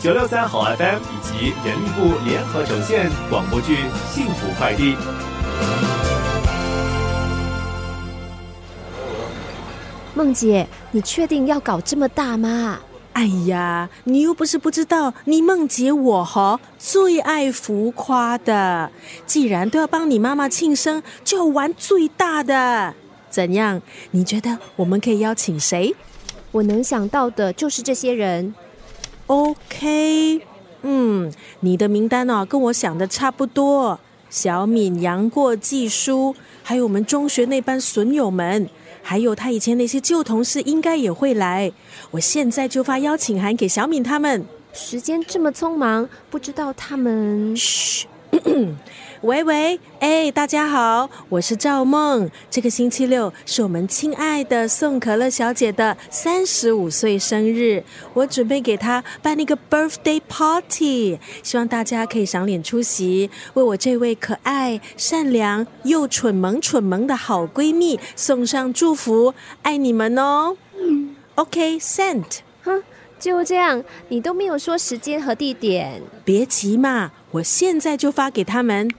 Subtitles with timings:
[0.00, 3.74] 九六三好 FM 以及人力部联合呈现广播剧
[4.14, 4.94] 《幸福快递》。
[10.14, 12.78] 梦姐，你确定要搞这么大吗？
[13.14, 18.92] 哎呀，你又不是不知道，你梦姐我哈最爱浮夸的。
[19.26, 22.94] 既然都要帮你妈妈庆生，就要玩最大的。
[23.28, 23.82] 怎样？
[24.12, 25.96] 你觉得我们可以邀请谁？
[26.52, 28.54] 我能想到的就是这些人。
[29.28, 30.40] OK，
[30.82, 34.00] 嗯，你的名单哦，跟我想的差不多。
[34.30, 38.68] 小敏、杨过、季叔，还有我们中学那班损友们。
[39.02, 41.70] 还有他以前那些旧同事应该也会来，
[42.10, 44.44] 我现在就发邀请函给小敏他们。
[44.72, 47.54] 时间这么匆忙，不知道他们。
[47.56, 48.06] 嘘。
[49.22, 52.30] 喂喂，哎，大家好，我是赵梦。
[52.50, 57.82] 这个星期六是我们亲爱的宋可乐小姐的三十五岁生日，
[58.14, 70.56] 我准备给她办一个 birthday party，希望大家可以赏脸出席，为我这位可爱、善良又蠢萌蠢萌的好闺蜜送上祝福，爱你们哦。
[71.34, 72.38] OK，sent。
[72.62, 72.82] 哼，
[73.18, 76.02] 就这样，你都没有说时间和地点。
[76.24, 77.10] 别急嘛。
[77.32, 78.90] 我现在就发给他们。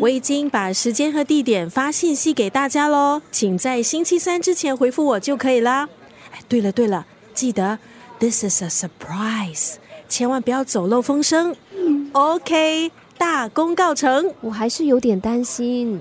[0.00, 5.88] 我已经把时间和地点发信息给大家喽，请在星期三之前回复我就可以啦。
[6.32, 7.78] 哎，对了对了，记得
[8.18, 9.74] This is a surprise，
[10.08, 11.56] 千万不要走漏风声。
[12.12, 14.32] OK，大功告成。
[14.40, 16.00] 我还是有点担心。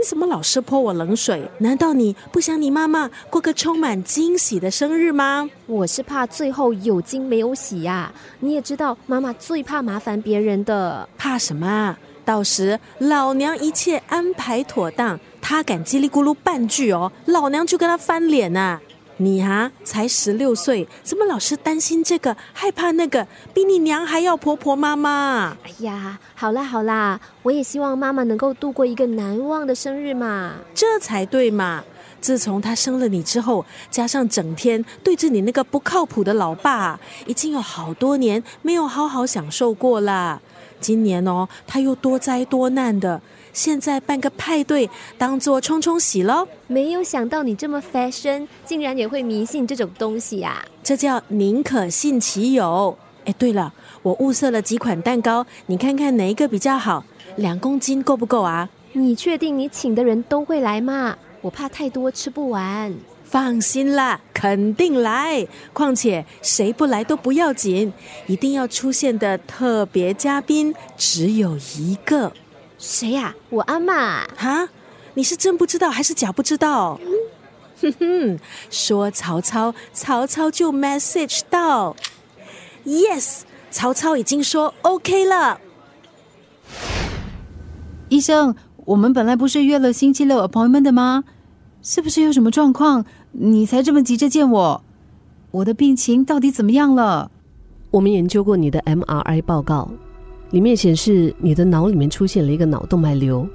[0.00, 1.50] 你怎么老是泼我冷水？
[1.58, 5.50] 难道你不想你妈妈过个充满惊喜的生日吗？
[5.66, 8.12] 我是怕最后有惊没有喜呀。
[8.38, 11.08] 你也知道，妈妈最怕麻烦别人的。
[11.18, 11.96] 怕什么？
[12.24, 18.78] 到时老娘一切安排妥当，她敢叽里咕噜半句哦，老娘就跟他翻脸呐！
[19.18, 25.56] 你啊，才十六岁，怎么老是担心这个，害怕那个，比你娘还要婆婆妈妈？
[25.64, 31.84] 哎呀，好啦好啦，我也希望妈妈能够度过一个难忘的生日嘛，这才对嘛！
[32.20, 40.40] 自从她生了你之后，加上整天对着你那个不靠谱的老爸，已经有好多年没有好好享受过了。
[40.80, 43.20] 今年哦，她又多灾多难的。
[43.52, 46.46] 现在办个派对，当做冲冲喜喽！
[46.66, 50.64] 没有想到你这么 fashion，竟然也会迷信这种东西呀！
[50.82, 52.96] 这叫宁可信其有。
[53.24, 53.72] 哎，对了，
[54.02, 57.04] 我物色了几款蛋糕，你看看哪一个比较好？
[57.36, 58.68] 两公斤够不够啊？
[58.92, 61.16] 你确定你请的人都会来吗？
[61.40, 62.94] 我怕太多吃不完。
[63.24, 65.46] 放心啦，肯定来。
[65.74, 67.92] 况且谁不来都不要紧，
[68.26, 72.32] 一定要出现的特别嘉宾只有一个。
[72.78, 73.34] 谁呀？
[73.50, 74.24] 我阿妈。
[74.36, 74.68] 哈，
[75.14, 77.00] 你是真不知道还是假不知道？
[77.80, 78.38] 哼哼，
[78.70, 81.94] 说曹操，曹操就 message 到
[82.84, 85.60] ，yes，曹操已经说 OK 了。
[88.08, 88.56] 医生，
[88.86, 91.24] 我们本来不是约了星期六 appointment 的吗？
[91.82, 94.84] 是不是有什么状况，你才这么急着见我？
[95.50, 97.30] 我的病情到底怎么样了？
[97.92, 99.88] 我们研究过你的 MRI 报告。
[100.50, 103.46] 里面显示你的脑里面出现了一个脑动脉瘤，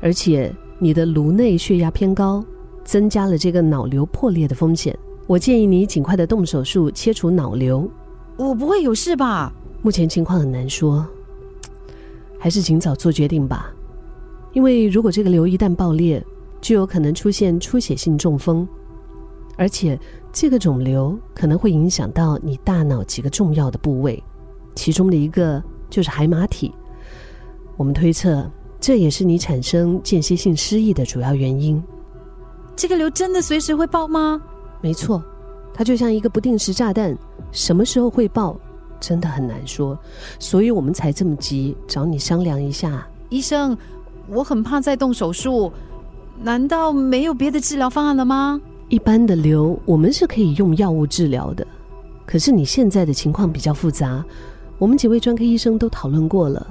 [0.00, 2.44] 而且你的颅内血压偏高，
[2.84, 4.98] 增加了这个脑瘤破裂的风险。
[5.28, 7.88] 我建议你尽快的动手术切除脑瘤。
[8.36, 9.52] 我不会有事吧？
[9.82, 11.06] 目前情况很难说，
[12.38, 13.72] 还是尽早做决定吧。
[14.52, 16.24] 因为如果这个瘤一旦爆裂，
[16.60, 18.66] 就有可能出现出血性中风，
[19.56, 19.96] 而且
[20.32, 24.20] 这个肿瘤可能会影响到你大脑几个重要的部位，
[24.74, 25.62] 其中的一个。
[25.92, 26.72] 就是海马体，
[27.76, 31.80] 我们推测这也是你产生间歇性失忆的主要原因。
[32.74, 34.40] 这个瘤真的随时会爆吗？
[34.80, 35.22] 没错，
[35.74, 37.14] 它就像一个不定时炸弹，
[37.50, 38.58] 什么时候会爆，
[38.98, 39.96] 真的很难说。
[40.38, 43.06] 所以我们才这么急找你商量一下。
[43.28, 43.76] 医生，
[44.28, 45.70] 我很怕再动手术，
[46.40, 48.58] 难道没有别的治疗方案了吗？
[48.88, 51.66] 一般的瘤我们是可以用药物治疗的，
[52.24, 54.24] 可是你现在的情况比较复杂。
[54.82, 56.66] 我们几位专科医生都讨论过了，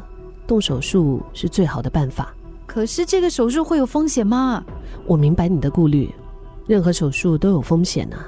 [0.46, 2.36] 动手术是最好的办法。
[2.68, 4.62] 可是这个手术会有风险吗？
[5.08, 6.14] 我明白你的顾虑，
[6.68, 8.28] 任何手术都有风险啊。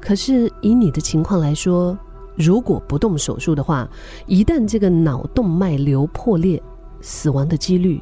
[0.00, 1.96] 可是以你的情况来说，
[2.34, 3.88] 如果不动手术的话，
[4.26, 6.60] 一旦这个脑动脉瘤破裂，
[7.00, 8.00] 死亡的几率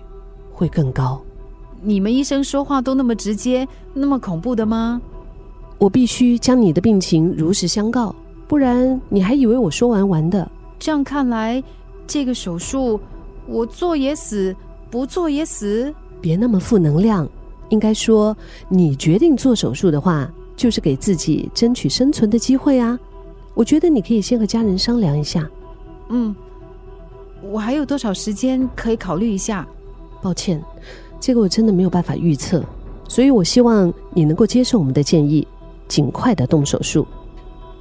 [0.51, 1.21] 会更高。
[1.83, 4.99] 你们医生说话都那么直接，那么恐怖的吗？
[5.77, 8.17] 我必须将你的病情如实相告，
[8.49, 10.51] 不然你还以为我说完完的。
[10.81, 11.63] 这样看来，
[12.07, 12.99] 这个手术
[13.47, 14.57] 我做也死，
[14.91, 15.95] 不做也死。
[16.23, 17.29] 别那么负能量，
[17.69, 18.35] 应该说，
[18.67, 22.99] 你决定做手术的话，就是给自己争取生存的机会啊。
[23.53, 25.47] 我觉得你可以先和家人商量一下。
[26.09, 26.35] 嗯，
[27.43, 29.69] 我还有多少时间可以考虑一下？
[30.23, 30.63] 抱歉，
[31.21, 32.65] 这个我真的没有办法预测，
[33.07, 35.47] 所以我希望你能够接受我们的建议，
[35.87, 37.07] 尽快的动手术。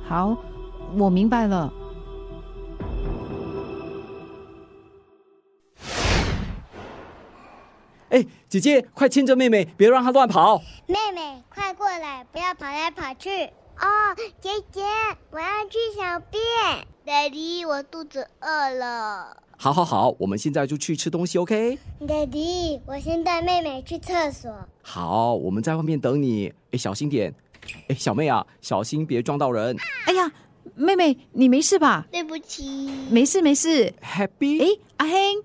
[0.05, 0.35] 好，
[0.97, 1.71] 我明白了。
[8.49, 10.57] 姐姐，快牵着妹妹，别让她乱跑。
[10.87, 13.29] 妹妹，快过来，不要跑来跑去。
[13.77, 13.85] 哦，
[14.41, 14.81] 姐姐，
[15.29, 16.41] 我要去小便。
[17.05, 19.37] Daddy，我肚子饿了。
[19.55, 24.51] 好，好，好，我们现在就去吃东西，OK？Daddy，我先带妹妹去厕所。
[24.81, 26.51] 好，我们在外面等你。
[26.71, 27.31] 哎，小心点。
[27.87, 29.77] 哎，小妹啊，小心别撞到人。
[30.05, 30.31] 哎呀，
[30.73, 32.07] 妹妹，你没事吧？
[32.11, 32.89] 对不起。
[33.11, 33.93] 没事，没事。
[34.01, 34.63] Happy？
[34.63, 35.35] 哎，阿黑，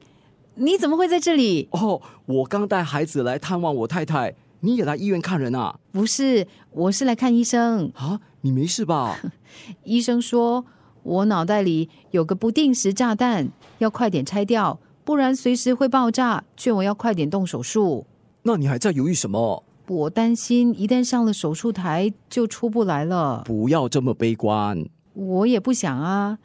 [0.56, 1.68] 你怎么会在这里？
[1.72, 5.78] 哦，我刚带孩子来探望我太太，你也来医院看人啊？
[5.90, 7.90] 不是，我是来看医生。
[7.96, 9.18] 啊，你没事吧？
[9.84, 10.64] 医生说
[11.02, 13.48] 我脑袋里有个不定时炸弹，
[13.78, 18.06] 要快点拆掉，不然随时会爆炸，劝我要快点动手术。
[18.42, 19.64] 那你还在犹豫什么？
[19.88, 23.42] 我担心一旦上了手术台就出不来了。
[23.44, 24.82] 不要这么悲观。
[25.14, 26.38] 我也不想啊，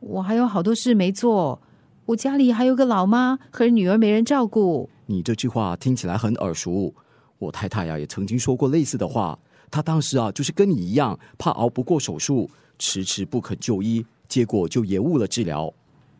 [0.00, 1.60] 我还有好多事没做。
[2.06, 4.90] 我家里还有个老妈和女儿没人照顾。
[5.06, 6.94] 你这句话听起来很耳熟，
[7.38, 9.38] 我太太呀、也曾经说过类似的话。
[9.70, 15.72] 她当时啊就是跟你一样，怕熬不过手术，迟迟不肯就医，结果就延误了治疗。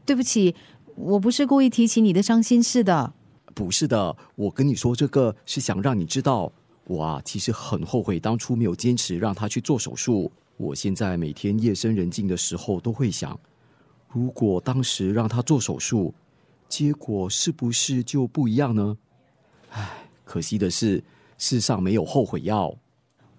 [0.06, 0.54] 对不起，
[0.94, 3.12] 我不是故意提起你的伤心事的。
[3.52, 6.52] 不是的，我跟你说这个是想让你知道，
[6.86, 10.30] 我啊其实很后悔当初没有坚持让她去做手术。
[10.56, 13.38] 我现在每天夜深人静的时候都会想，
[14.12, 16.12] 如果当时让他做手术，
[16.68, 18.96] 结果是不是就不一样呢？
[19.70, 21.02] 唉，可惜的是，
[21.38, 22.74] 世上没有后悔药。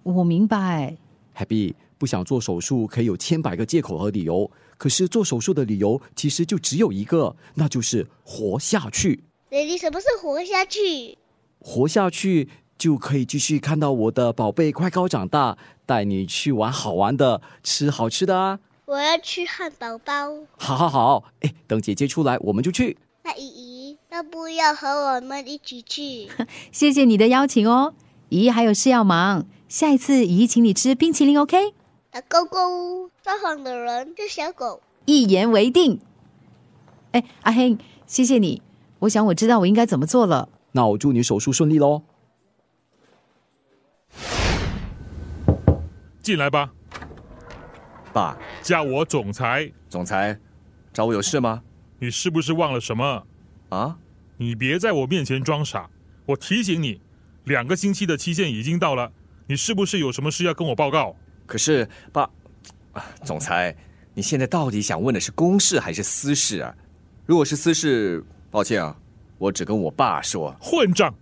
[0.04, 0.96] 我明白
[1.36, 9.24] ，Happy 不想做手术可以有千百个借口和理由，可是做手术的理由其实就只有一个，那就是活下去。
[9.50, 11.18] Daddy，什么是活下去？
[11.60, 12.48] 活下去
[12.78, 18.60] 就可以继续看到我的宝贝快高长大，带你去玩好玩的，吃好吃的啊！
[18.92, 20.36] 我要吃汉堡包。
[20.58, 22.98] 好好好，哎，等姐姐出来我们就去。
[23.24, 26.28] 那姨姨要不要和我们一起去？
[26.74, 27.94] 谢谢你的邀请哦。
[28.28, 31.74] 姨姨还有事要忙，下一次姨姨请你吃冰淇淋，OK？
[32.10, 34.82] 打勾勾，撒谎的人是小狗。
[35.06, 36.02] 一言为定。
[37.14, 38.62] 哎，阿黑，谢谢你。
[39.00, 40.50] 我想我知道我应该怎么做了。
[40.74, 42.02] 那我祝你手术顺利喽。
[46.22, 46.74] 进来吧，
[48.14, 49.72] 爸，叫我总裁。
[49.90, 50.38] 总裁，
[50.94, 51.62] 找我有事吗？
[52.00, 53.26] 你是不是忘了什么？
[53.70, 53.98] 啊？
[54.38, 55.90] 你别在我面前装傻。
[56.26, 57.00] 我提醒你，
[57.46, 59.12] 两个星期的期限已经到了，
[59.48, 61.16] 你是不是有什么事要跟我报告？
[61.46, 62.30] 可是爸，
[62.94, 63.76] 啊总裁，
[64.14, 66.76] 你现在到底想问的是公事还是私事啊？
[67.26, 68.98] 如果是私事，抱歉啊，
[69.38, 70.56] 我只跟我爸说。
[70.60, 71.14] 混账！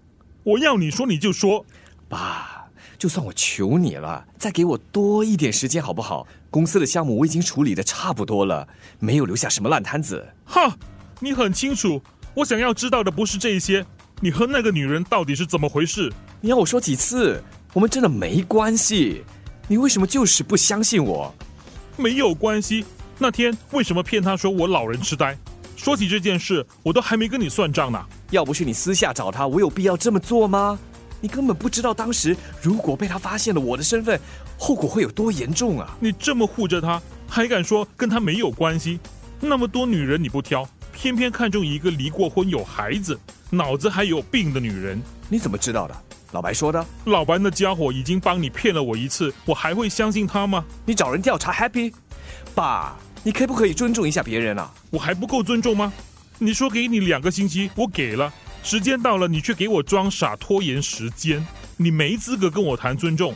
[0.44, 1.66] 我要你说你就说。
[2.08, 2.59] 爸，
[3.00, 6.28] 就算我求你了，再给我多一点时间好不好？
[6.52, 8.68] 公司的项目我已经处理的差不多了，
[9.00, 10.28] 没有留下什么烂摊子。
[10.44, 10.76] 哈，
[11.22, 12.02] 你很清楚，
[12.34, 13.86] 我想要知道的不是这些，
[14.20, 16.12] 你和那个女人到底是怎么回事？
[16.42, 17.42] 你要我说几次？
[17.72, 19.24] 我们真的没关系，
[19.70, 21.34] 你为什么就是不相信我？
[21.96, 22.84] 没有关系。
[23.18, 25.38] 那天为什么骗他说我老人痴呆？
[25.78, 28.06] 说起这件事，我都还没跟你算账呢。
[28.32, 30.78] 要不是你私下找他，我有必要这么做吗？
[31.22, 34.20] 你根本不知道当时如果被他发现了我的身份，
[34.58, 35.98] 后果会有多严重啊！
[36.00, 39.00] 你这么护着他，还敢说跟他没有关系？
[39.40, 45.02] 那么多女人你不挑，偏偏看中一个离过婚、有孩子、脑子还有病的女人。
[45.30, 45.96] 你怎么知道的？
[46.32, 46.86] 老白说的。
[47.06, 50.64] 老白那家伙已经帮你骗了我一次，我还会相信他吗？
[50.86, 51.94] 你找人调查 Happy，
[52.54, 54.72] 爸，你可不可以尊重一下别人啊？
[54.90, 55.92] 我还不够尊重吗？
[56.38, 58.32] 你说给你两个星期，我给了，
[58.64, 61.46] 时间到了，你却给我装傻拖延时间，
[61.78, 63.34] 你没资格跟我谈尊重，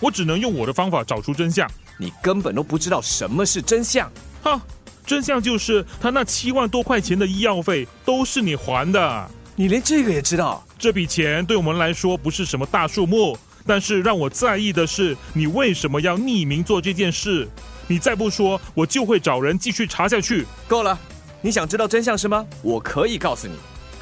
[0.00, 1.68] 我只能用我的方法找出真相。
[1.98, 4.10] 你根本都不知道什么是真相。
[4.42, 4.60] 哈，
[5.06, 10.62] 真相就是他那七万多块钱的医药费都是你还的，你连这个也知道？
[10.78, 17.48] 这笔钱对我们来说不是什么大数目，但是让我在意的是你为什么要匿名做这件事。
[17.88, 20.44] 你再不说，我就会找人继续查下去。
[20.68, 20.98] 够了，
[21.40, 22.44] 你想知道真相是吗？
[22.62, 23.54] 我可以告诉你，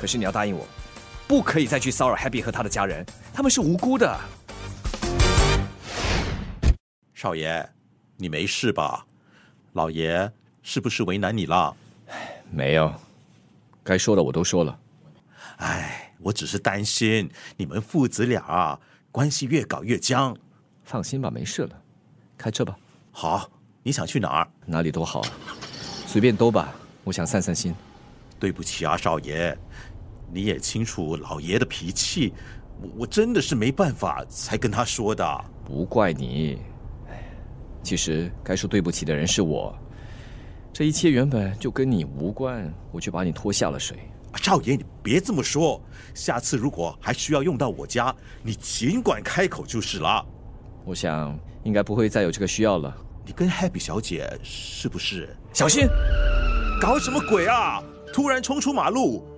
[0.05, 0.67] 可是你要答应我，
[1.27, 4.21] 不可以再去骚扰 Happy 和他的家人，他们是无辜的。
[7.15, 7.67] 少爷，
[8.19, 9.07] 你没事吧？
[9.73, 10.31] 老爷
[10.63, 11.75] 是不是为难你了？
[12.51, 12.93] 没有，
[13.83, 14.79] 该说的我都说了。
[15.57, 18.79] 哎，我只是担心你们父子俩啊，
[19.11, 20.37] 关系越搞越僵。
[20.85, 21.71] 放心吧，没事了，
[22.37, 22.77] 开车吧。
[23.11, 23.51] 好，
[23.83, 24.49] 你想去哪儿？
[24.67, 25.23] 哪里都好，
[26.07, 26.75] 随便兜吧。
[27.05, 27.75] 我想散散心。
[28.37, 29.57] 对不起啊，少爷，
[30.35, 32.35] 你也清楚老爷的脾气，
[32.83, 35.45] 我我真的是没办法才跟他说的。
[35.65, 36.59] 不怪你，
[37.09, 37.23] 哎，
[37.85, 39.73] 其实该说对不起的人是我。
[40.73, 43.97] 这一切原本就跟你无关，我却把你拖下了水。
[44.43, 45.81] 少爷，你别这么说。
[46.15, 48.13] 下次如果还需要用到我家，
[48.43, 50.27] 你尽管开口就是了。
[50.85, 52.93] 我想应该不会再有这个需要了。
[53.25, 55.29] 你跟 Happy 小姐是不是？
[55.53, 55.87] 小心！
[56.81, 57.81] 搞什么鬼啊！
[58.13, 59.25] 突然冲出马路，